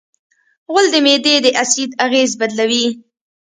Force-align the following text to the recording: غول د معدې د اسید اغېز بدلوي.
غول 0.71 0.85
د 0.91 0.95
معدې 1.05 1.35
د 1.45 1.47
اسید 1.61 1.91
اغېز 2.05 2.31
بدلوي. 2.41 2.85